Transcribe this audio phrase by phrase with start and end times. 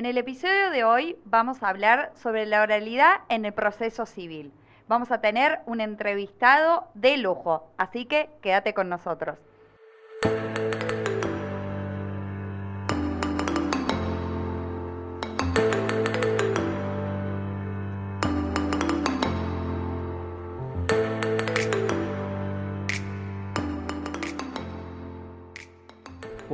[0.00, 4.50] En el episodio de hoy vamos a hablar sobre la oralidad en el proceso civil.
[4.88, 9.38] Vamos a tener un entrevistado de lujo, así que quédate con nosotros.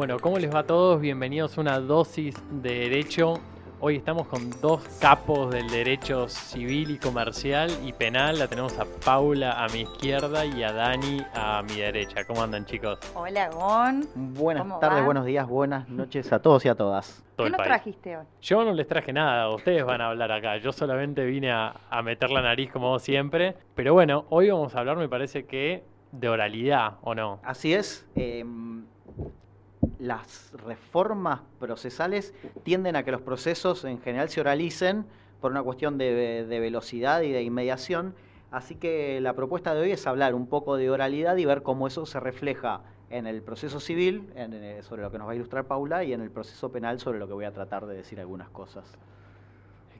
[0.06, 1.00] Bueno, ¿cómo les va a todos?
[1.00, 3.40] Bienvenidos a una dosis de derecho.
[3.80, 8.38] Hoy estamos con dos capos del derecho civil y comercial y penal.
[8.38, 12.24] La tenemos a Paula a mi izquierda y a Dani a mi derecha.
[12.24, 13.00] ¿Cómo andan chicos?
[13.16, 14.06] Hola, Gon.
[14.14, 17.24] Buenas tardes, buenos días, buenas noches a todos y a todas.
[17.36, 18.26] ¿Qué nos trajiste hoy?
[18.40, 20.56] Yo no les traje nada, ustedes van a hablar acá.
[20.58, 23.56] Yo solamente vine a, meter la nariz como siempre.
[23.74, 25.82] Pero bueno, hoy vamos a hablar, me parece que,
[26.12, 27.40] de oralidad, ¿o no?
[27.42, 28.08] Así es.
[28.14, 28.75] Em,
[30.06, 35.04] las reformas procesales tienden a que los procesos en general se oralicen
[35.40, 38.14] por una cuestión de, velocidad y de inmediación.
[38.50, 41.86] Así que la propuesta de hoy es hablar un poco de oralidad y ver cómo
[41.86, 45.64] eso se refleja en el proceso civil, eh, sobre lo que nos va a ilustrar
[45.64, 48.48] Paula, y en el proceso penal, sobre lo que voy a tratar de decir algunas
[48.48, 48.96] cosas.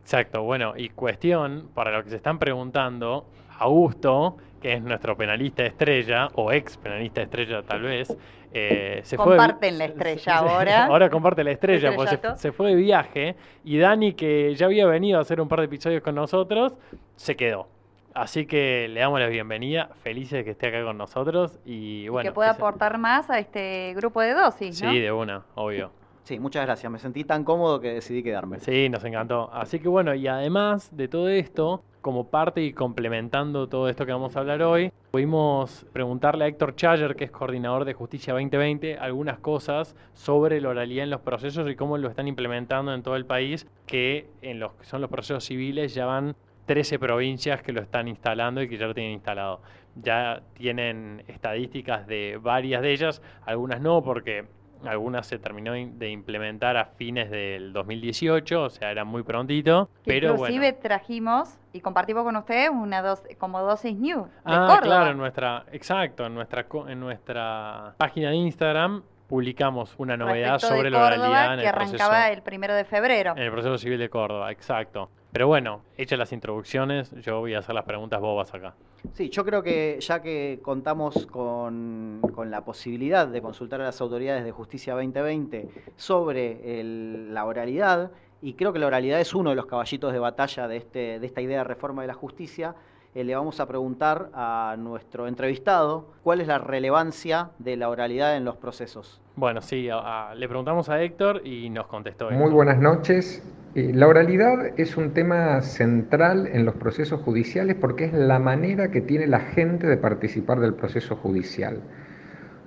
[0.01, 3.27] Exacto, bueno, y cuestión, para lo que se están preguntando,
[3.59, 8.17] Augusto, que es nuestro penalista estrella, o ex penalista estrella tal vez,
[8.53, 10.87] eh, se Comparten la estrella ahora.
[10.87, 13.37] ahora comparte la estrella, porque se, fue de viaje.
[13.65, 16.75] Y Dani, que ya había venido a hacer un par de episodios con nosotros,
[17.17, 17.69] se quedó.
[18.15, 22.27] Así que le damos la bienvenida, felices de que esté acá con nosotros y bueno.
[22.27, 24.91] que pueda aportar más a este grupo de dosis, ¿no?
[24.91, 25.91] Sí, de una, obvio.
[26.23, 26.91] Sí, muchas gracias.
[26.91, 28.59] Me sentí tan cómodo que decidí quedarme.
[28.59, 29.51] Sí, nos encantó.
[29.53, 34.13] Así que bueno, y además de todo esto, como parte y complementando todo esto que
[34.13, 38.97] vamos a hablar hoy, pudimos preguntarle a Héctor Chayer, que es coordinador de Justicia 2020,
[38.97, 43.17] algunas cosas sobre la oralidad en los procesos y cómo lo están implementando en todo
[43.17, 47.73] el país, que en los que son los procesos civiles ya van 13 provincias que
[47.73, 49.61] lo están instalando y que ya lo tienen instalado.
[49.97, 54.45] Ya tienen estadísticas de varias de ellas, algunas no, porque
[54.87, 59.89] algunas se terminó de implementar a fines del 2018, o sea, era muy prontito.
[60.05, 64.29] Pero Inclusive trajimos y compartimos con ustedes una dos, como dosis new.
[64.45, 70.59] ah, claro, en nuestra, exacto, en nuestra, en nuestra página de Instagram publicamos una novedad
[70.59, 73.33] sobre la oralidad en que arrancaba el primero de febrero.
[73.37, 75.11] En el proceso civil de Córdoba, exacto.
[75.37, 78.75] Pero bueno, hechas las introducciones, yo voy a hacer las preguntas bobas acá.
[79.13, 84.47] Sí, yo creo que ya que contamos con, la posibilidad de consultar a las autoridades
[84.47, 89.67] de Justicia 2020 sobre la oralidad, y creo que la oralidad es uno de los
[89.67, 92.75] caballitos de batalla de, este, de esta idea de reforma de la justicia,
[93.17, 98.37] eh, le vamos a preguntar a nuestro entrevistado cuál es la relevancia de la oralidad
[98.37, 99.23] en los procesos.
[99.37, 99.89] Bueno, sí,
[100.35, 102.31] le preguntamos a Héctor y nos contestó.
[102.31, 103.43] Muy buenas noches.
[103.75, 108.91] Eh, la oralidad es un tema central en los procesos judiciales porque es la manera
[108.91, 111.81] que tiene la gente de participar del proceso judicial.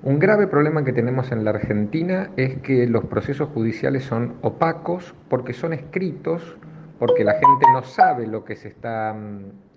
[0.02, 5.14] Un grave problema que tenemos en la Argentina es que los procesos judiciales son opacos
[5.30, 6.58] porque son escritos,
[6.98, 9.69] porque la gente no sabe lo que se está mm,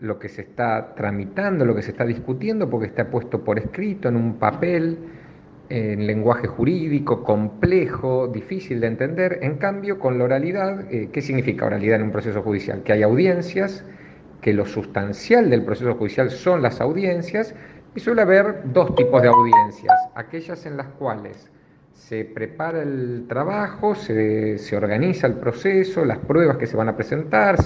[0.00, 4.08] lo que se está tramitando, lo que se está discutiendo, porque está puesto por escrito
[4.08, 4.98] en un papel
[5.70, 9.38] en lenguaje jurídico, complejo, difícil de entender.
[9.42, 12.82] En cambio, con la oralidad, eh, ¿qué significa oralidad en un proceso judicial?
[12.82, 13.84] Que hay audiencias,
[14.40, 17.54] que lo sustancial del proceso judicial son las audiencias,
[17.94, 21.50] y suele haber dos tipos de audiencias, aquellas en las cuales
[21.92, 26.96] se prepara el trabajo, se, se organiza el proceso, las pruebas que se van a
[26.96, 27.60] presentar,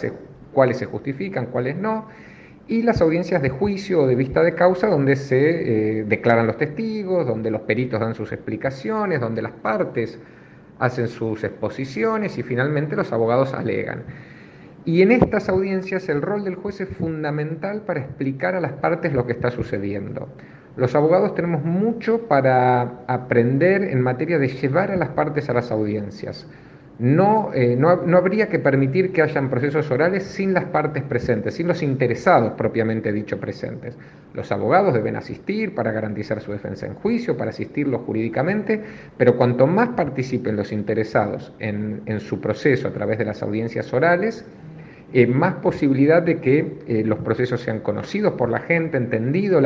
[0.52, 2.08] cuáles se justifican, cuáles no,
[2.68, 6.58] y las audiencias de juicio o de vista de causa donde se eh, declaran los
[6.58, 10.18] testigos, donde los peritos dan sus explicaciones, donde las partes
[10.78, 14.04] hacen sus exposiciones y finalmente los abogados alegan.
[14.84, 19.12] Y en estas audiencias el rol del juez es fundamental para explicar a las partes
[19.12, 20.28] lo que está sucediendo.
[20.76, 25.70] Los abogados tenemos mucho para aprender en materia de llevar a las partes a las
[25.70, 26.46] audiencias.
[27.00, 31.66] Eh, no, no, habría que permitir que hayan procesos orales sin las partes presentes, sin
[31.66, 33.96] los interesados propiamente dicho presentes.
[34.34, 38.82] Los abogados deben asistir para garantizar su defensa en juicio, para asistirlos jurídicamente,
[39.16, 44.44] pero cuanto más participen los interesados en, su proceso a través de las audiencias orales,
[45.14, 49.60] eh, más posibilidad de que eh, los procesos sean conocidos por la gente, entendido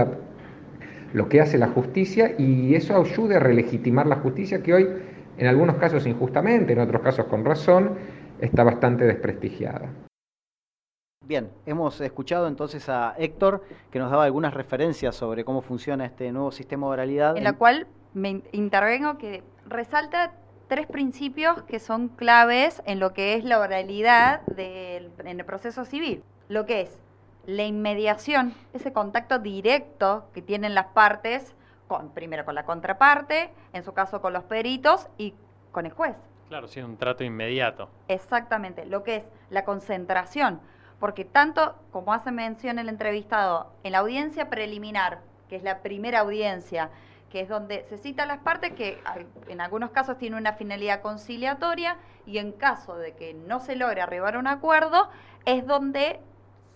[1.13, 4.89] lo que hace la justicia y eso ayude a relegitimar la justicia que hoy
[5.39, 7.97] en algunos casos injustamente, en otros casos con razón,
[8.41, 9.91] está bastante desprestigiada.
[11.25, 16.31] Bien, hemos escuchado entonces a Héctor que nos daba algunas referencias sobre cómo funciona este
[16.31, 17.37] nuevo sistema de oralidad.
[17.37, 20.33] En la cual me intervengo que resalta
[20.69, 25.85] tres principios que son claves en lo que es la oralidad del, en el proceso
[25.85, 26.23] civil.
[26.49, 26.99] Lo que es
[27.47, 31.55] la inmediación, ese contacto directo que tienen las partes,
[31.89, 35.35] con, primero con la contraparte, en su caso con los peritos y
[35.73, 36.17] con el juez.
[36.49, 37.89] Claro, sí, un trato inmediato.
[38.09, 40.61] Exactamente, lo que es la concentración,
[41.01, 46.21] porque tanto como hace mención el entrevistado, en la audiencia preliminar, que es la primera
[46.21, 46.91] audiencia,
[47.31, 48.99] que es donde se citan las partes que
[49.49, 54.01] en algunos casos tiene una finalidad conciliatoria y en caso de que no se logre
[54.01, 55.09] arribar a un acuerdo,
[55.45, 56.21] es donde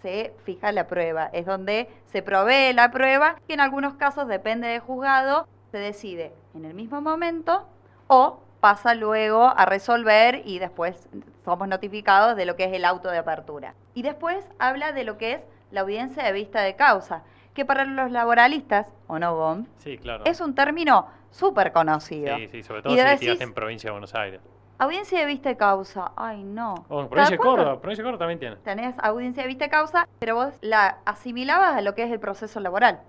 [0.03, 4.69] se fija la prueba, es donde se provee la prueba, que en algunos casos depende
[4.69, 7.67] del juzgado, se decide en el mismo momento
[8.07, 11.09] o pasa luego a resolver y después
[11.45, 13.75] somos notificados de lo que es el auto de apertura.
[13.95, 17.23] Y después habla de lo que es la audiencia de vista de causa,
[17.55, 19.67] que para los laboralistas, ¿o no, Bom?
[19.79, 20.25] Sí, claro.
[20.25, 22.37] Es un término súper conocido.
[22.37, 24.41] Sí, sí, sobre todo si decís, en provincia de Buenos Aires.
[24.81, 26.11] Audiencia de vista de causa.
[26.17, 26.87] Ay, no.
[26.89, 27.81] Oh, provincia de Córdoba.
[27.83, 28.57] Provincia de Córdoba también tiene.
[28.57, 32.19] Tenés audiencia de vista de causa, pero vos la asimilabas a lo que es el
[32.19, 33.01] proceso laboral.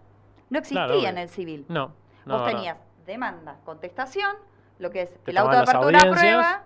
[0.50, 1.65] No existía en el civil.
[1.69, 1.94] No.
[2.25, 2.75] vos tenías
[3.06, 4.35] demanda, contestación,
[4.79, 6.63] lo que es el auto de apertura prueba,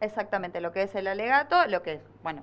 [0.00, 2.42] exactamente, lo que es el alegato, lo que es, bueno,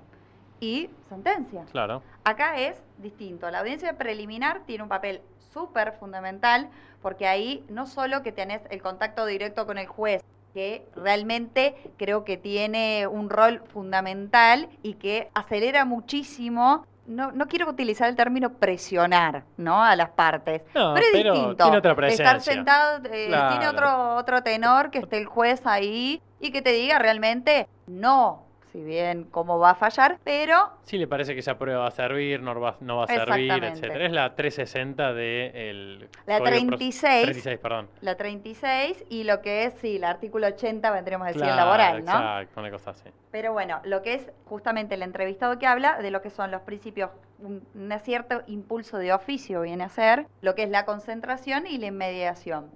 [0.58, 1.64] y sentencia.
[1.70, 2.02] Claro.
[2.24, 3.48] Acá es distinto.
[3.52, 5.22] La audiencia preliminar tiene un papel
[5.52, 6.70] súper fundamental
[7.02, 12.24] porque ahí no solo que tenés el contacto directo con el juez, que realmente creo
[12.24, 16.86] que tiene un rol fundamental y que acelera muchísimo.
[17.06, 19.82] No, no quiero utilizar el término presionar, ¿no?
[19.82, 20.62] A las partes.
[20.72, 21.64] pero es distinto.
[21.64, 22.24] Tiene otra presencia.
[22.24, 26.72] Estar sentado, eh, tiene otro, otro tenor que esté el juez ahí y que te
[26.72, 30.70] diga realmente no, si bien cómo va a fallar, pero...
[30.82, 33.52] Sí le parece que esa prueba va a servir, no va, no va a servir,
[33.52, 34.06] etcétera.
[34.06, 37.24] Es la 360 de el La 36.
[37.24, 37.88] 36, perdón.
[38.00, 42.12] La 36 y lo que es, sí, el artículo 80 vendríamos a decir laboral, ¿no?
[42.12, 43.10] Exacto, una cosa así.
[43.30, 46.62] Pero bueno, lo que es justamente el entrevistado que habla de lo que son los
[46.62, 51.66] principios, un, un cierto impulso de oficio viene a ser, lo que es la concentración
[51.66, 52.70] y la inmediación.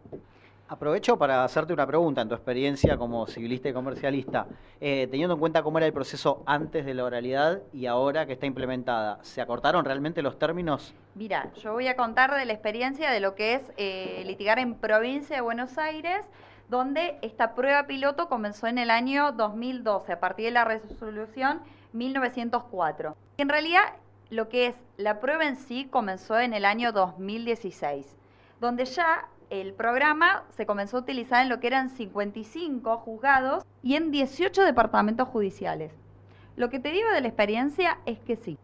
[0.67, 4.47] Aprovecho para hacerte una pregunta en tu experiencia como civilista y comercialista.
[4.81, 8.33] Eh, teniendo en cuenta cómo era el proceso antes de la oralidad y ahora que
[8.33, 10.95] está implementada, ¿se acortaron realmente los términos?
[11.15, 14.75] Mira, yo voy a contar de la experiencia de lo que es eh, litigar en
[14.75, 16.23] provincia de Buenos Aires,
[16.71, 21.61] donde esta prueba piloto comenzó en el año 2012, a partir de la resolución
[21.93, 23.15] 1904.
[23.37, 23.83] En realidad,
[24.31, 28.17] lo que es la prueba en sí comenzó en el año 2016,
[28.61, 33.97] donde ya el programa se comenzó a utilizar en lo que eran 55 juzgados y
[33.97, 35.93] en 18 departamentos judiciales.
[36.57, 38.59] Lo que te digo de la experiencia es que sí.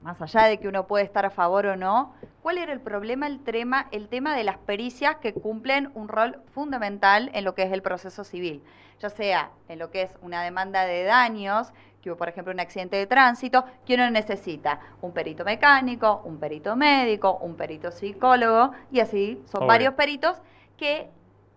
[0.00, 3.26] Más allá de que uno puede estar a favor o no, ¿cuál era el problema?
[3.26, 7.64] El tema, el tema de las pericias que cumplen un rol fundamental en lo que
[7.64, 8.62] es el proceso civil,
[9.00, 11.72] ya sea en lo que es una demanda de daños,
[12.02, 16.76] que por ejemplo un accidente de tránsito, que uno necesita un perito mecánico, un perito
[16.76, 20.40] médico, un perito psicólogo, y así son varios peritos
[20.76, 21.10] que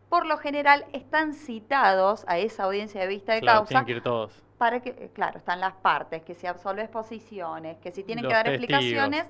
[0.09, 3.67] por lo general están citados a esa audiencia de vista de causa.
[3.69, 4.43] Tienen que ir todos.
[4.57, 8.33] Para que, eh, claro, están las partes, que si absolve exposiciones, que si tienen que
[8.33, 9.25] dar explicaciones.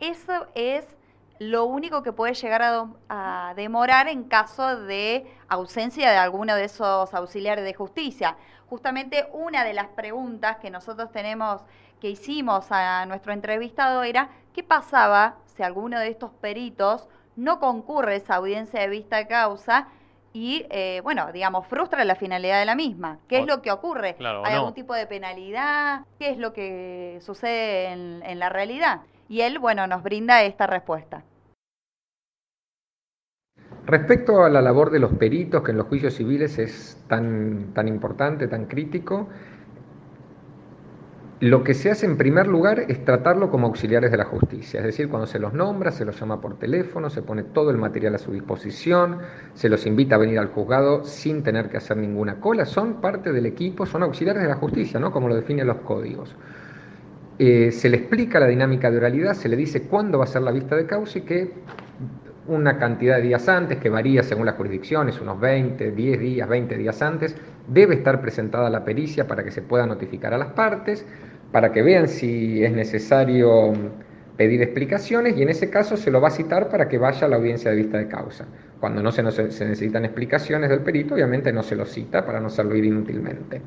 [0.00, 0.96] Eso es
[1.38, 2.62] lo único que puede llegar
[3.08, 8.36] a, demorar en caso de ausencia de alguno de esos auxiliares de justicia.
[8.66, 11.62] Justamente una de las preguntas que nosotros tenemos,
[12.00, 18.14] que hicimos a nuestro entrevistado era, ¿qué pasaba si alguno de estos peritos no concurre
[18.14, 19.88] a esa audiencia de vista de causa?
[20.36, 23.20] y, eh, bueno, digamos, frustra la finalidad de la misma.
[23.28, 24.16] ¿Qué es lo que ocurre?
[24.18, 26.00] ¿Hay algún tipo de penalidad?
[26.18, 29.02] ¿Qué es lo que sucede en la realidad?
[29.28, 31.24] Y él, bueno, nos brinda esta respuesta.
[33.86, 37.86] Respecto a la labor de los peritos, que en los juicios civiles es tan, tan
[37.86, 39.28] importante, tan crítico,
[41.40, 44.86] lo que se hace en primer lugar es tratarlo como auxiliares de la justicia, es
[44.86, 48.14] decir, cuando se los nombra, se los llama por teléfono, se pone todo el material
[48.14, 49.18] a su disposición,
[49.52, 53.32] se los invita a venir al juzgado sin tener que hacer ninguna cola, son parte
[53.32, 55.10] del equipo, son auxiliares de la justicia, ¿no?
[55.12, 56.34] como lo definen los códigos.
[57.38, 60.42] Eh, se le explica la dinámica de oralidad, se le dice cuándo va a ser
[60.42, 61.50] la vista de causa y que
[62.46, 66.76] una cantidad de días antes, que varía según las jurisdicciones, unos 20, 10 días, 20
[66.76, 67.34] días antes,
[67.66, 71.04] debe estar presentada la pericia para que se pueda notificar a las partes,
[71.50, 73.72] para que vean si es necesario
[74.36, 77.30] pedir explicaciones y en ese caso se lo va a citar para que vaya a
[77.30, 78.46] la audiencia de vista de causa.
[78.80, 82.74] Cuando no se, necesitan explicaciones del perito, obviamente no se lo cita para no hacerlo
[82.74, 83.62] ir inútilmente.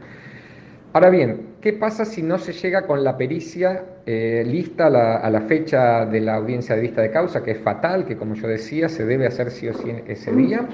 [0.97, 5.41] Ahora bien, ¿qué pasa si no se llega con la pericia eh, lista a la,
[5.41, 8.89] fecha de la audiencia de vista de causa, que es fatal, que como yo decía,
[8.89, 10.67] se debe hacer sí o sí ese día?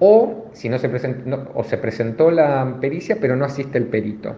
[0.00, 4.36] o si no se presentó, o se presentó la pericia pero no asiste el perito.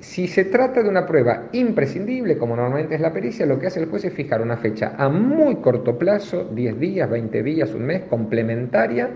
[0.00, 3.80] Si se trata de una prueba imprescindible, como normalmente es la pericia, lo que hace
[3.80, 7.82] el juez es fijar una fecha a muy corto plazo, 10 días, 20 días, un
[7.82, 9.10] mes, complementaria,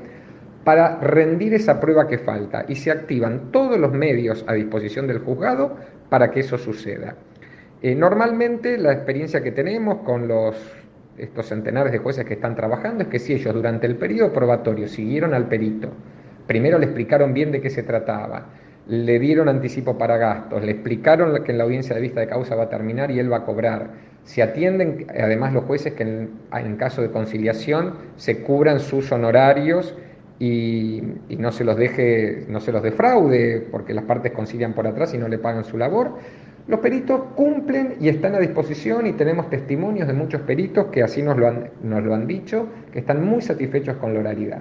[0.69, 2.67] para rendir esa prueba que falta.
[2.69, 5.79] Y se activan todos los medios a disposición del juzgado
[6.11, 7.15] para que eso suceda.
[7.81, 10.31] Eh, normalmente la experiencia que tenemos con
[11.17, 14.89] estos centenares de jueces que están trabajando es que si ellos durante el periodo probatorio
[14.89, 15.89] siguieron al perito,
[16.47, 18.49] primero le explicaron bien de qué se trataba,
[18.89, 22.55] le dieron anticipo para gastos, le explicaron que en la audiencia de vista de causa
[22.55, 23.89] va a terminar y él va a cobrar.
[24.25, 29.97] Se atienden además los jueces que en, caso de conciliación se cubran sus honorarios
[30.39, 31.03] y,
[31.39, 35.19] no se los deje, no se los defraude, porque las partes concilian por atrás y
[35.19, 36.19] no le pagan su labor.
[36.67, 41.23] Los peritos cumplen y están a disposición y tenemos testimonios de muchos peritos que así
[41.23, 44.61] nos lo han, nos lo han dicho, que están muy satisfechos con la oralidad.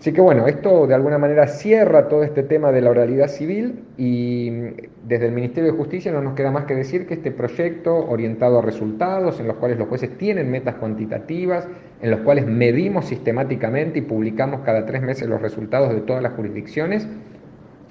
[0.00, 3.84] Así que bueno, esto de alguna manera cierra todo este tema de la oralidad civil
[3.98, 4.48] y
[5.04, 8.60] desde el Ministerio de Justicia no nos queda más que decir que este proyecto orientado
[8.60, 11.68] a resultados, en los cuales los jueces tienen metas cuantitativas,
[12.00, 16.32] en los cuales medimos sistemáticamente y publicamos cada tres meses los resultados de todas las
[16.32, 17.06] jurisdicciones,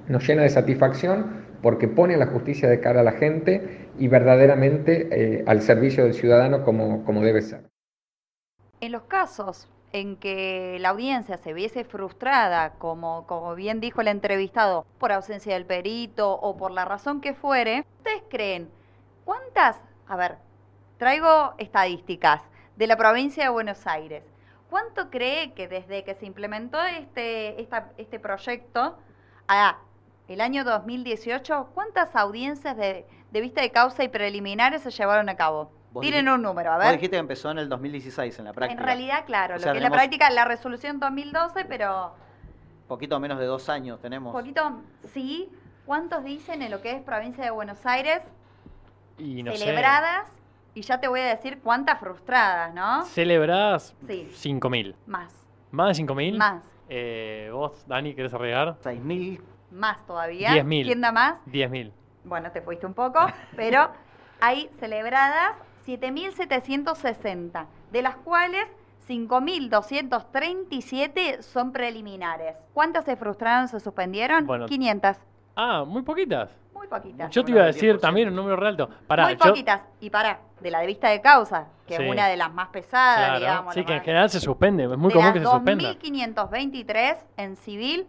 [0.07, 1.27] nos llena de satisfacción
[1.61, 6.05] porque pone a la justicia de cara a la gente y verdaderamente eh, al servicio
[6.05, 7.69] del ciudadano como, como debe ser.
[8.81, 14.07] En los casos en que la audiencia se viese frustrada, como, como bien dijo el
[14.07, 18.69] entrevistado, por ausencia del perito o por la razón que fuere, ¿ustedes creen
[19.25, 20.37] cuántas, a ver,
[20.97, 22.41] traigo estadísticas
[22.75, 24.23] de la provincia de Buenos Aires,
[24.69, 27.67] ¿cuánto cree que desde que se implementó este,
[27.97, 28.97] este proyecto
[29.47, 29.79] a
[30.27, 35.35] el año 2018, cuántas audiencias de, de vista de causa y preliminares se llevaron a
[35.35, 35.71] cabo?
[36.01, 36.87] Tienen un número, a ver.
[36.87, 38.79] Vos dijiste que empezó en el 2016 en la práctica.
[38.79, 42.13] En realidad, claro, lo que es la práctica, la resolución 2012, pero...
[42.87, 44.33] Poquito menos de dos años tenemos.
[44.33, 44.81] Poquito,
[45.13, 45.49] sí.
[45.85, 48.21] ¿Cuántos dicen en lo que es provincia de Buenos Aires?
[49.17, 50.27] Y no celebradas.
[50.75, 53.03] Y ya te voy a decir cuántas frustradas, ¿no?
[53.05, 54.29] Celebradas, sí.
[54.31, 54.95] 5.000.
[55.07, 55.33] Más.
[55.71, 56.37] ¿Más de 5.000?
[56.37, 56.63] Más.
[56.87, 58.77] Eh, ¿Vos, Dani, querés agregar?
[58.83, 59.41] 6.000.
[59.71, 60.51] Más todavía.
[60.51, 60.85] 10.000.
[60.85, 61.35] ¿Quién da más?
[61.47, 61.91] 10.000.
[62.23, 63.19] Bueno, te fuiste un poco,
[63.55, 63.91] pero
[64.39, 65.55] hay celebradas
[65.97, 68.65] 7.760, de las cuales
[69.07, 72.55] 5.237 son preliminares.
[72.73, 74.47] ¿Cuántas se frustraron, se suspendieron?
[74.67, 75.17] 500.
[75.55, 76.51] Ah, muy poquitas.
[76.73, 77.31] Muy poquitas.
[77.31, 78.89] Yo te iba a decir también un número real alto.
[79.23, 79.81] muy poquitas.
[79.99, 83.39] Y para, de la de vista de causa, que es una de las más pesadas,
[83.39, 83.73] digamos.
[83.73, 84.83] Sí, que en general se suspende.
[84.83, 85.95] Es muy común que se suspenda.
[85.95, 88.07] 2.523 en civil,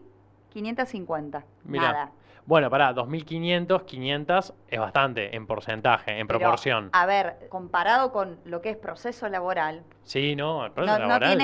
[0.50, 1.42] 550.
[1.64, 2.10] Nada.
[2.50, 6.90] Bueno, pará, 2.500, 500 es bastante en porcentaje, en proporción.
[6.92, 9.84] A ver, comparado con lo que es proceso laboral.
[10.02, 11.38] Sí, no, el proceso laboral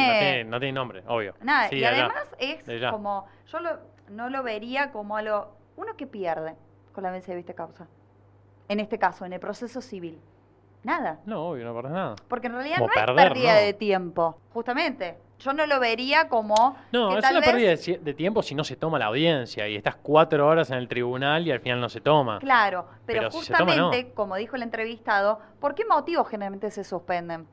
[0.49, 1.35] no tiene, nombre, obvio.
[1.43, 2.61] Nada, y además es
[2.91, 3.59] como, yo
[4.09, 6.57] no lo vería como algo, uno que pierde
[6.93, 7.87] con la vence de vista causa.
[8.69, 10.19] En este caso, en el proceso civil.
[10.83, 11.21] Nada.
[11.25, 12.17] No, obvio, no pasa nada.
[12.27, 14.41] Porque en realidad no es pérdida de tiempo.
[14.53, 15.19] Justamente.
[15.39, 16.77] Yo no lo vería como.
[16.93, 20.47] No, es una pérdida de, tiempo si no se toma la audiencia y estás cuatro
[20.47, 22.39] horas en el tribunal y al final no se toma.
[22.39, 27.47] Claro, pero, justamente, como dijo el entrevistado, ¿por qué motivos generalmente se suspenden?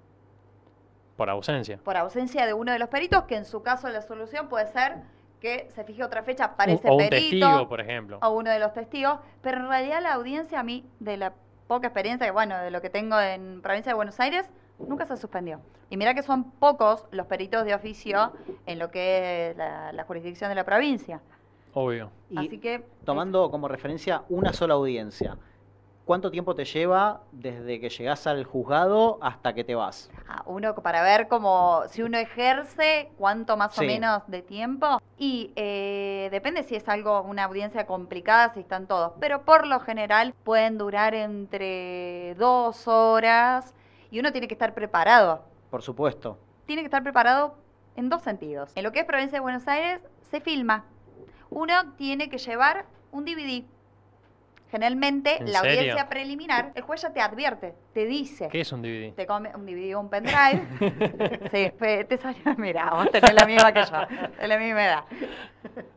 [1.17, 1.77] Por ausencia.
[1.83, 5.01] Por ausencia de uno de los peritos, que en su caso la solución puede ser
[5.39, 7.15] que se fije otra fecha para ese o perito.
[7.15, 8.17] un testigo, por ejemplo.
[8.21, 9.19] O uno de los testigos.
[9.41, 11.33] Pero en realidad la audiencia, a mí, de la
[11.67, 14.49] poca experiencia, que bueno, de lo que tengo en provincia de Buenos Aires,
[14.79, 15.59] nunca se suspendió.
[15.89, 18.33] Y mira que son pocos los peritos de oficio
[18.65, 21.21] en lo que es la, jurisdicción de la provincia.
[21.73, 22.11] Obvio.
[22.35, 25.37] Así que tomando como referencia una sola audiencia.
[26.05, 30.11] ¿Cuánto tiempo te lleva desde que llegas al juzgado hasta que te vas?
[30.27, 34.99] Ah, uno para ver cómo, si uno ejerce, cuánto más o menos de tiempo.
[35.17, 39.13] Y eh, depende si es algo, una audiencia complicada, si están todos.
[39.21, 43.73] Pero por lo general pueden durar entre dos horas
[44.13, 45.43] y uno tiene que estar preparado.
[45.71, 46.37] Por supuesto.
[46.67, 47.57] Tiene que estar preparado
[47.95, 48.71] en dos sentidos.
[48.75, 50.85] En lo que es provincia de Buenos Aires, se filma.
[51.49, 53.63] Uno tiene que llevar un DVD
[54.73, 58.47] Generalmente, la audiencia preliminar, el juez ya te advierte, te dice.
[58.47, 59.13] ¿Qué es un DVD?
[59.13, 60.65] Te come un DVD o un pendrive.
[61.51, 65.03] sí, te salió, mira, vos tenés la misma que yo, de la misma edad.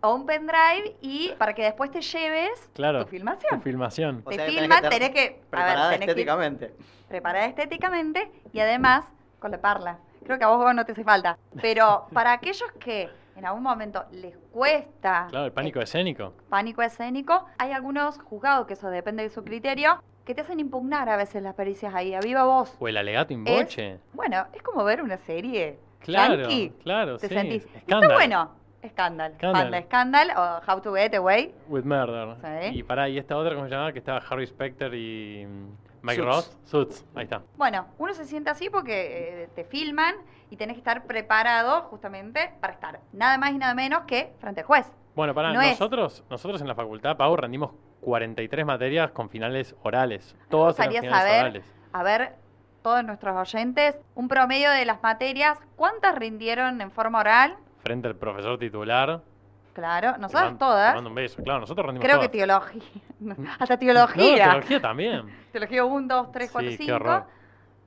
[0.02, 3.50] O un pendrive y para que después te lleves tu filmación.
[3.54, 4.22] Tu filmación.
[4.24, 5.40] Te filman, tenés que.
[5.48, 6.74] Preparada estéticamente.
[7.08, 9.06] preparada estéticamente y además
[9.38, 10.00] con la parla.
[10.26, 11.38] Creo que a vos no te hace falta.
[11.62, 15.26] Pero para aquellos que en algún momento les cuesta.
[15.30, 16.32] Claro, el pánico escénico.
[16.48, 17.46] Pánico escénico.
[17.58, 21.42] Hay algunos juzgados, que eso depende de su criterio, que te hacen impugnar a veces
[21.42, 22.74] las pericias ahí, a viva voz.
[22.78, 24.00] O el alegato in voce.
[24.14, 25.78] bueno, es como ver una serie.
[26.00, 27.34] Claro, yankee, claro, te sí.
[27.34, 27.66] sentís.
[27.74, 28.50] Está bueno.
[28.88, 29.34] Scandal.
[29.34, 29.82] Scandal.
[29.84, 31.52] Scandal o How to Get Away.
[31.68, 32.36] With Murder.
[32.40, 32.78] Sí.
[32.78, 33.92] Y pará, y esta otra, ¿cómo se llamaba?
[33.92, 36.26] Que estaba Harry Specter y mm, Mike Suits.
[36.36, 36.58] Ross.
[36.64, 37.42] Suits, ahí está.
[37.56, 40.14] Bueno, uno se siente así porque eh, te filman
[40.50, 44.60] y tenés que estar preparado justamente para estar nada más y nada menos que frente
[44.60, 44.90] al juez.
[45.14, 45.70] Bueno, No es.
[45.80, 47.72] nosotros, nosotros en la facultad, Pau, rendimos
[48.02, 50.36] 43 materias con finales orales.
[50.50, 51.74] Todas eran gustaría finales saber- orales.
[51.92, 52.34] A ver,
[52.82, 57.56] todos nuestros oyentes, un promedio de las materias, ¿cuántas rindieron en forma oral?
[57.82, 59.22] Frente al profesor titular.
[59.76, 60.94] Claro, Te nosotros man- te todas.
[60.94, 61.42] mando un beso.
[61.42, 62.64] Claro, nosotros rendimos Creo que todas.
[62.70, 62.82] teología.
[63.58, 64.44] Hasta No, teología.
[64.50, 65.22] teología también.
[65.52, 66.96] Teología 1, 2, 3, 4, Sí, qué 5.
[66.96, 67.24] horror.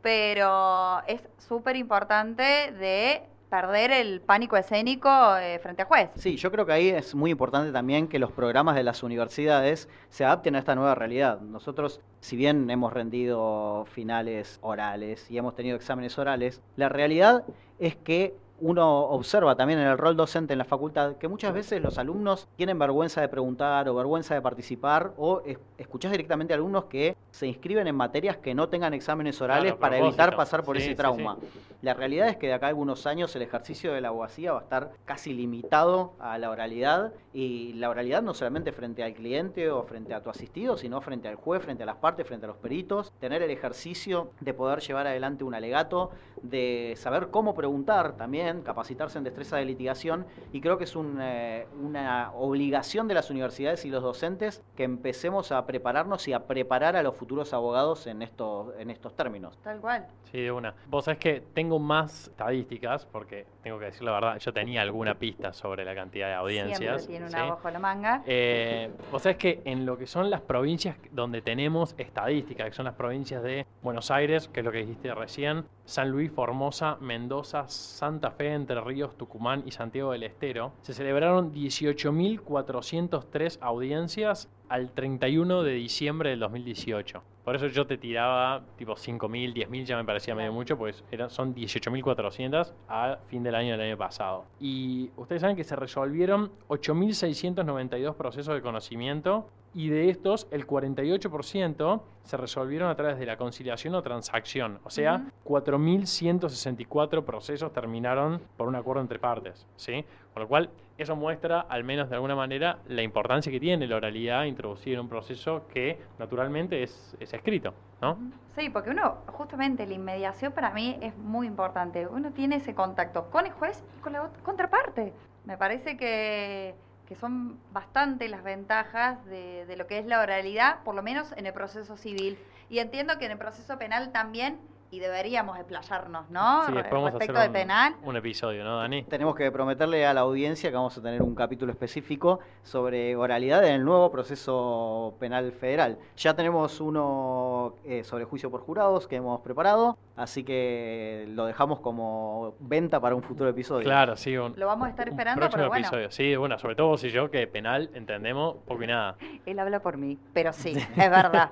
[0.03, 6.10] Pero es súper importante de perder el pánico escénico eh, frente al juez.
[6.15, 9.89] Sí, yo creo que ahí es muy importante también que los programas de las universidades
[10.10, 11.41] se adapten a esta nueva realidad.
[11.41, 17.43] Nosotros, si bien hemos rendido finales orales y hemos tenido exámenes orales, la realidad
[17.79, 21.82] es que uno observa también en el rol docente en la facultad que muchas veces
[21.82, 26.56] los alumnos tienen vergüenza de preguntar o vergüenza de participar o es- escuchás directamente a
[26.58, 30.63] alumnos que se inscriben en materias que no tengan exámenes orales Claro, para evitar pasar
[30.63, 31.38] por Sí, ese sí, trauma.
[31.39, 31.48] sí.
[31.82, 34.60] La realidad es que de acá a algunos años el ejercicio de la abogacía va
[34.60, 39.70] a estar casi limitado a la oralidad y la oralidad no solamente frente al cliente
[39.72, 42.50] o frente a tu asistido, sino frente al juez, frente a las partes, frente a
[42.50, 46.10] los peritos, tener el ejercicio de poder llevar adelante un alegato,
[46.42, 51.20] de saber cómo preguntar también, capacitarse en destreza de litigación y creo que es un,
[51.22, 56.46] eh, una obligación de las universidades y los docentes que empecemos a prepararnos y a
[56.48, 59.58] preparar a los futuros abogados en estos, en estos términos.
[59.63, 60.08] Tal cual.
[60.32, 60.75] Sí, de una.
[60.88, 65.13] Vos sabés que tengo más estadísticas, porque tengo que decir la verdad, yo tenía alguna
[65.13, 67.03] pista sobre la cantidad de audiencias.
[67.03, 67.38] Siempre tiene un ¿sí?
[67.71, 68.23] la manga.
[68.25, 72.85] Eh, vos sabés que en lo que son las provincias donde tenemos estadísticas, que son
[72.85, 77.67] las provincias de Buenos Aires, que es lo que dijiste recién, San Luis, Formosa, Mendoza,
[77.67, 85.61] Santa Fe, Entre Ríos, Tucumán y Santiago del Estero, se celebraron 18.403 audiencias al 31
[85.61, 87.21] de diciembre del 2018.
[87.50, 91.32] Por eso yo te tiraba tipo 5.000, 10.000, ya me parecía medio mucho, pues eran,
[91.32, 94.45] son 18.400 a fin del año del año pasado.
[94.60, 102.02] Y ustedes saben que se resolvieron 8.692 procesos de conocimiento y de estos el 48%
[102.21, 104.78] se resolvieron a través de la conciliación o transacción.
[104.84, 105.56] O sea, Ujú.
[105.56, 109.65] 4.164 procesos terminaron por un acuerdo entre partes.
[109.76, 110.06] ¿sí?
[110.36, 110.69] Con lo cual,
[111.03, 115.01] eso muestra, al menos de alguna manera, la importancia que tiene la oralidad introducir en
[115.01, 117.73] un proceso que naturalmente es, es escrito.
[118.01, 118.17] ¿no?
[118.55, 122.07] Sí, porque uno, justamente la inmediación para mí es muy importante.
[122.07, 125.13] Uno tiene ese contacto con el juez y con la ot- contraparte.
[125.45, 126.75] Me parece que,
[127.07, 131.33] que son bastante las ventajas de, de lo que es la oralidad, por lo menos
[131.38, 132.38] en el proceso civil.
[132.69, 134.59] Y entiendo que en el proceso penal también,
[134.91, 136.65] y deberíamos explayarnos, ¿no?
[136.65, 137.95] Sí, a Respecto hacer un, penal.
[138.04, 139.04] un episodio, ¿no, Dani?
[139.04, 143.63] Tenemos que prometerle a la audiencia que vamos a tener un capítulo específico sobre oralidad
[143.65, 145.99] en el nuevo proceso penal federal.
[146.17, 151.80] Ya tenemos uno eh, sobre juicio por jurados que hemos preparado, así que lo dejamos
[151.82, 153.84] como venta para un futuro episodio.
[153.86, 154.36] Claro, sí.
[154.38, 156.12] Un, Lo vamos a estar un esperando, próximo pero bueno, episodio.
[156.12, 159.15] Sí, bueno, sobre todo vos y yo, que penal entendemos poco y nada.
[159.45, 161.52] él habla por mí, pero sí, es verdad.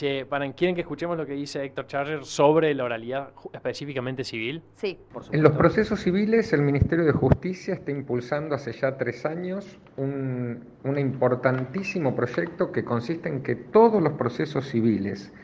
[0.00, 4.62] Che, para, ¿quieren que escuchemos lo que dice Héctor Charger sobre la oralidad específicamente civil?
[4.76, 9.26] Sí, Por En los procesos civiles, el Ministerio de Justicia está impulsando hace ya tres
[9.26, 15.34] años un, un importantísimo proyecto que consiste en que todos los procesos civiles,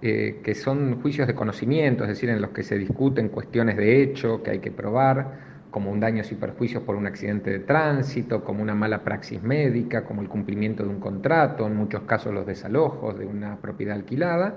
[0.00, 4.02] eh, que son juicios de conocimiento, es decir, en los que se discuten cuestiones de
[4.02, 8.44] hecho que hay que probar, como un daños y perjuicios por un accidente de tránsito,
[8.44, 12.46] como una mala praxis médica, como el cumplimiento de un contrato, en muchos casos los
[12.46, 14.56] desalojos de una propiedad alquilada,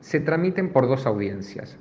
[0.00, 1.78] se tramiten por dos audiencias.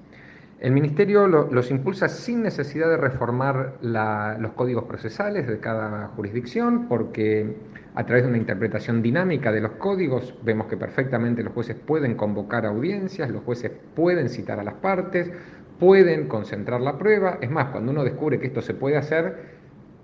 [0.59, 6.87] El Ministerio lo- los impulsa sin necesidad de reformar los códigos procesales de cada jurisdicción,
[6.87, 7.57] porque
[7.93, 12.15] a través de una interpretación dinámica de los códigos vemos que perfectamente los jueces pueden
[12.15, 15.31] convocar audiencias, los jueces pueden citar a las partes,
[15.79, 17.39] pueden concentrar la prueba.
[17.41, 19.55] Es más, cuando uno descubre que esto se puede hacer,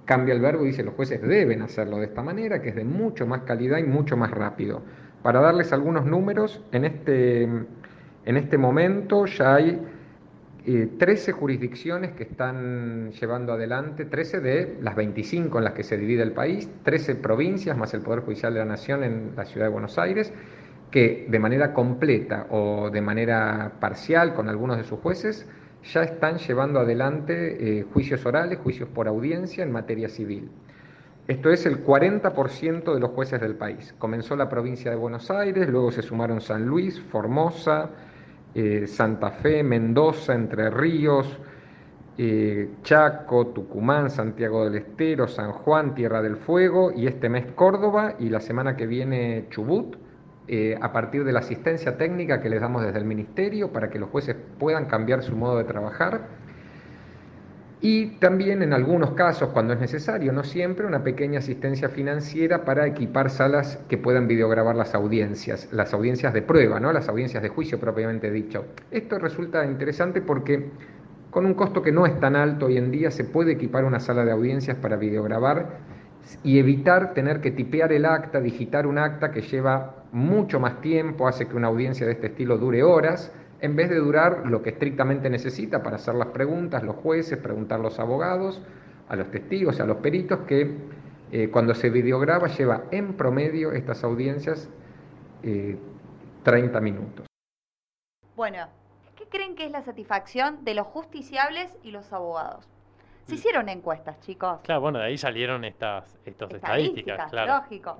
[0.06, 2.84] cambia el verbo y dice los jueces deben hacerlo de esta manera, que es de
[2.84, 4.82] mucho más calidad y mucho más rápido.
[5.24, 9.80] Para darles algunos números, en este, en este momento ya hay
[10.66, 15.98] eh, 13 jurisdicciones que están llevando adelante, 13 de las 25 en las que se
[15.98, 19.68] divide el país, 13 provincias más el Poder Judicial de la Nación en la Ciudad
[19.68, 20.34] de Buenos Aires,
[20.92, 25.48] que de manera completa o de manera parcial con algunos de sus jueces
[25.84, 30.50] ya están llevando adelante eh, juicios orales, juicios por audiencia en materia civil.
[31.28, 33.94] Esto es el 40% de los jueces del país.
[33.98, 37.90] Comenzó la provincia de Buenos Aires, luego se sumaron San Luis, Formosa,
[38.54, 41.40] eh, Santa Fe, Mendoza, Entre Ríos,
[42.18, 48.16] eh, Chaco, Tucumán, Santiago del Estero, San Juan, Tierra del Fuego y este mes Córdoba
[48.20, 49.96] y la semana que viene Chubut,
[50.48, 54.00] eh, a partir de la asistencia técnica que les damos desde el Ministerio para que
[54.00, 56.22] los jueces puedan cambiar su modo de trabajar.
[57.84, 62.86] Y también en algunos casos, cuando es necesario, no siempre, una pequeña asistencia financiera para
[62.86, 66.94] equipar salas que puedan videograbar las audiencias, las audiencias de prueba, ¿no?
[66.94, 68.66] las audiencias de juicio propiamente dicho.
[68.92, 70.70] Esto resulta interesante porque
[71.32, 74.00] con un costo que no es tan alto hoy en día se puede equipar una
[74.00, 75.80] sala de audiencias para videograbar
[76.44, 81.28] y evitar tener que tipear el acta, digitar un acta que lleva mucho más tiempo,
[81.28, 84.72] hace que una audiencia de este estilo dure horas, en vez de durar lo que
[84.72, 88.62] estrictamente necesita para hacer las preguntas, los jueces, preguntar a los abogados,
[89.08, 90.76] a los testigos, a los peritos, que
[91.32, 94.70] eh, cuando se videograba lleva en promedio estas audiencias
[95.42, 97.26] 30 eh, minutos.
[98.36, 98.68] Bueno,
[99.32, 102.68] creen que es la satisfacción de los justiciables y los abogados?
[103.26, 104.60] Se hicieron encuestas, chicos.
[104.64, 107.56] Claro, bueno, de ahí salieron estas, estas estadísticas, claro.
[107.56, 107.98] Lógico.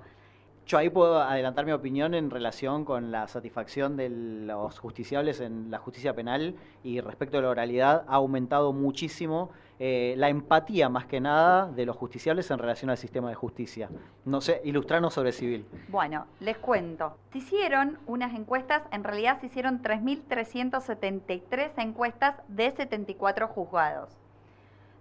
[0.72, 5.70] Yo ahí puedo adelantar mi opinión en relación con la satisfacción de los justiciables en
[5.70, 11.08] la justicia penal y respecto a la oralidad ha aumentado muchísimo eh, la empatía más
[11.08, 13.90] que nada de los justiciables en relación al sistema de justicia.
[14.24, 15.66] No sé, ilustrarnos sobre civil.
[15.90, 17.18] Bueno, les cuento.
[17.34, 24.16] Se hicieron unas encuestas, en realidad se hicieron 3.373 encuestas de 74 juzgados,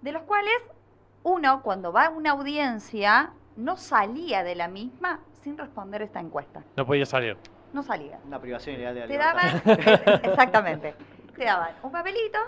[0.03, 0.57] de los cuales
[1.23, 6.63] uno cuando va a una audiencia no salía de la misma sin responder esta encuesta.
[6.77, 7.37] No podía salir.
[7.73, 8.19] No salía.
[8.25, 9.63] Una privación ilegal de la Te daban,
[10.25, 10.95] exactamente,
[11.37, 12.39] te daban un papelito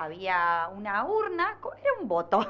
[0.00, 2.46] había una urna, era un voto.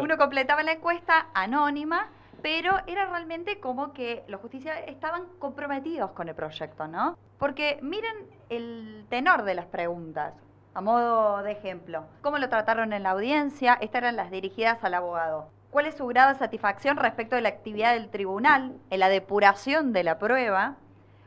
[0.00, 2.10] Uno completaba la encuesta anónima,
[2.42, 7.18] pero era realmente como que los justiciales estaban comprometidos con el proyecto, ¿no?
[7.38, 8.14] Porque miren
[8.50, 10.34] el tenor de las preguntas.
[10.74, 13.76] A modo de ejemplo, ¿cómo lo trataron en la audiencia?
[13.80, 15.48] Estas eran las dirigidas al abogado.
[15.70, 19.92] ¿Cuál es su grado de satisfacción respecto de la actividad del tribunal en la depuración
[19.92, 20.76] de la prueba?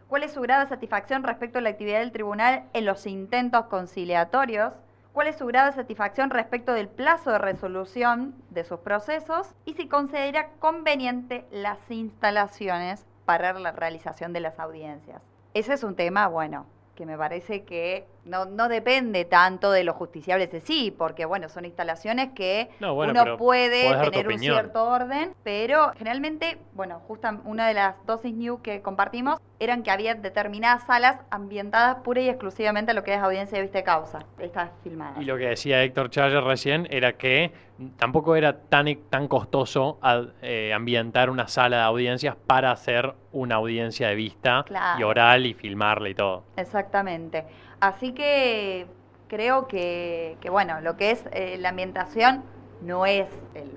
[0.07, 3.65] ¿Cuál es su grado de satisfacción respecto a la actividad del tribunal en los intentos
[3.65, 4.73] conciliatorios?
[5.19, 9.73] cuál es su grado de satisfacción respecto del plazo de resolución de sus procesos y
[9.73, 15.21] si considera conveniente las instalaciones para la realización de las audiencias.
[15.53, 19.95] Ese es un tema, bueno, que me parece que no, no depende tanto de los
[19.95, 25.91] justiciables de sí, porque bueno, son instalaciones que uno puede tener un cierto orden, pero
[25.97, 31.19] generalmente, bueno, justo una de las dosis new que compartimos eran que había determinadas salas
[31.31, 34.19] ambientadas pura y exclusivamente a lo que es audiencia de vista de causa.
[34.37, 35.21] Está filmada.
[35.21, 37.51] Y lo que decía Héctor Charger recién era que
[37.97, 39.99] tampoco era tan, tan costoso
[40.41, 44.65] eh, ambientar una sala de audiencias para hacer una audiencia de vista
[44.97, 46.43] y oral y filmarla y todo.
[46.55, 47.45] Exactamente.
[47.79, 48.87] Así que
[49.27, 52.43] creo que, bueno, lo que es eh, la ambientación
[52.81, 53.69] no es el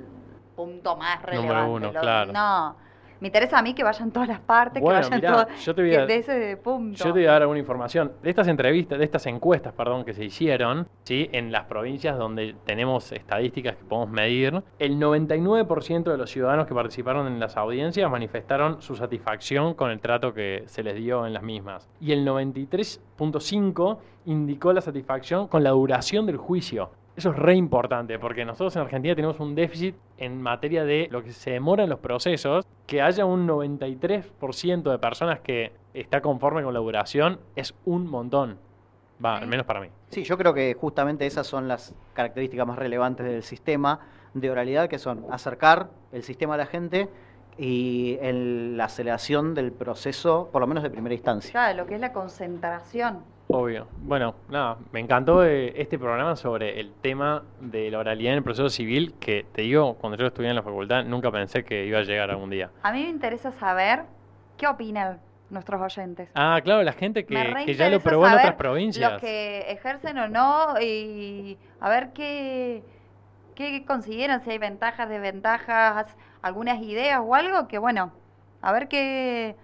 [0.56, 1.54] punto más relevante.
[1.54, 2.32] Número uno, claro.
[2.32, 2.76] No,
[3.22, 5.94] me interesa a mí que vayan todas las partes, que vayan todas yo te voy
[5.94, 6.98] a, de ese punto.
[6.98, 8.10] Yo te voy a dar alguna información.
[8.20, 11.28] De estas entrevistas, de estas encuestas, perdón, que se hicieron, ¿sí?
[11.30, 16.74] en las provincias donde tenemos estadísticas que podemos medir, el 99% de los ciudadanos que
[16.74, 21.32] participaron en las audiencias manifestaron su satisfacción con el trato que se les dio en
[21.32, 21.88] las mismas.
[22.00, 26.90] Y el 93.5% indicó la satisfacción con la duración del juicio.
[27.14, 31.22] Eso es re importante porque nosotros en Argentina tenemos un déficit en materia de lo
[31.22, 32.64] que se demora en los procesos.
[32.86, 38.58] Que haya un 93% de personas que está conforme con la duración es un montón.
[39.24, 39.88] Va, al menos para mí.
[40.08, 44.00] Sí, yo creo que justamente esas son las características más relevantes del sistema
[44.32, 47.08] de oralidad, que son acercar el sistema a la gente
[47.58, 51.52] y la aceleración del proceso, por lo menos de primera instancia.
[51.52, 53.20] Claro, lo que es la concentración
[53.52, 53.86] Obvio.
[53.98, 58.42] Bueno, nada, me encantó eh, este programa sobre el tema de la oralidad en el
[58.42, 61.98] proceso civil, que te digo, cuando yo estudié en la facultad, nunca pensé que iba
[61.98, 62.70] a llegar algún día.
[62.82, 64.04] A mí me interesa saber
[64.56, 66.30] qué opinan nuestros oyentes.
[66.34, 67.34] Ah, claro, la gente que,
[67.74, 69.12] ya lo probó en otras provincias.
[69.12, 72.82] Los que ejercen o no, y a ver qué,
[73.54, 76.06] qué consiguieron, si hay ventajas, desventajas,
[76.40, 78.12] algunas ideas o algo, que bueno,
[78.62, 79.56] a ver qué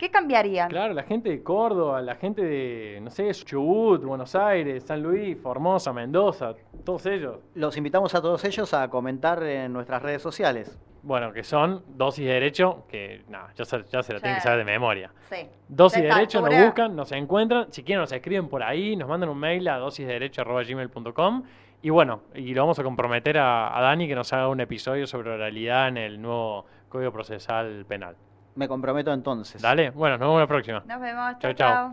[0.00, 0.70] ¿Qué cambiarían?
[0.70, 5.36] Claro, la gente de Córdoba, la gente de, no sé, Chubut, Buenos Aires, San Luis,
[5.38, 6.54] Formosa, Mendoza,
[6.86, 7.40] todos ellos.
[7.54, 10.74] Los invitamos a todos ellos a comentar en nuestras redes sociales.
[11.02, 14.42] Bueno, que son dosis de derecho, que nada, ya se, ya se lo tienen que
[14.42, 15.12] saber de memoria.
[15.28, 15.46] Sí.
[15.68, 19.28] Dosis de derecho, nos buscan, nos encuentran, si quieren nos escriben por ahí, nos mandan
[19.28, 21.42] un mail a dosisdederecho.gmail.com
[21.82, 25.06] y bueno, y lo vamos a comprometer a, a Dani que nos haga un episodio
[25.06, 28.16] sobre oralidad en el nuevo Código Procesal Penal.
[28.54, 29.60] Me comprometo entonces.
[29.62, 30.82] Dale, bueno, nos vemos la próxima.
[30.86, 31.38] Nos vemos.
[31.38, 31.92] Chao, chao.